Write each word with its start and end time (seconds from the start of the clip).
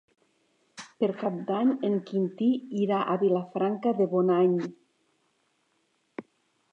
Per 1.01 1.09
Cap 1.19 1.35
d'Any 1.49 1.73
en 1.89 1.97
Quintí 2.07 2.47
irà 2.85 3.01
a 3.03 3.17
Vilafranca 3.25 3.93
de 3.99 4.09
Bonany. 4.15 4.59